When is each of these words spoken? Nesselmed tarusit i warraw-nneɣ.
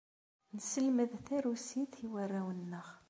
Nesselmed 0.55 1.11
tarusit 1.27 1.93
i 2.05 2.05
warraw-nneɣ. 2.13 2.87